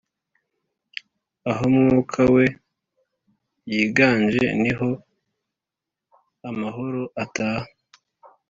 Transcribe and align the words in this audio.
Aho 1.49 1.63
Mwuka 1.75 2.21
we 2.33 2.45
yiganje, 3.71 4.43
niho 4.61 4.89
amahoro 6.49 7.01
ataha. 7.23 7.67